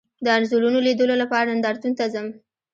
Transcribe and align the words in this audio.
د 0.25 0.27
انځورونو 0.37 0.79
لیدلو 0.87 1.15
لپاره 1.21 1.47
نندارتون 1.49 1.93
ته 1.99 2.05
ځم 2.13 2.27